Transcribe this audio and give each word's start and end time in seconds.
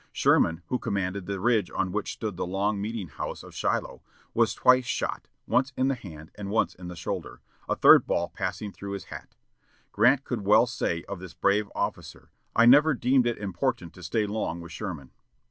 Sherman, 0.11 0.63
who 0.69 0.79
commanded 0.79 1.27
the 1.27 1.39
ridge 1.39 1.69
on 1.69 1.91
which 1.91 2.13
stood 2.13 2.35
the 2.35 2.47
log 2.47 2.75
meeting 2.75 3.07
house 3.07 3.43
of 3.43 3.53
Shiloh, 3.53 4.01
was 4.33 4.55
twice 4.55 4.87
shot, 4.87 5.27
once 5.45 5.73
in 5.77 5.89
the 5.89 5.93
hand 5.93 6.31
and 6.33 6.49
once 6.49 6.73
in 6.73 6.87
the 6.87 6.95
shoulder, 6.95 7.39
a 7.69 7.75
third 7.75 8.07
ball 8.07 8.27
passing 8.29 8.71
through 8.71 8.93
his 8.93 9.03
hat. 9.13 9.35
Grant 9.91 10.23
could 10.23 10.41
well 10.41 10.65
say 10.65 11.03
of 11.03 11.19
this 11.19 11.35
brave 11.35 11.69
officer, 11.75 12.31
"I 12.55 12.65
never 12.65 12.95
deemed 12.95 13.27
it 13.27 13.37
important 13.37 13.93
to 13.93 14.01
stay 14.01 14.25
long 14.25 14.59
with 14.59 14.71
Sherman." 14.71 15.11